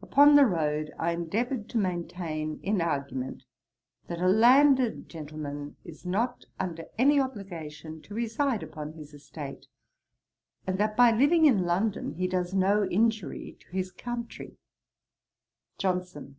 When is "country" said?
13.92-14.56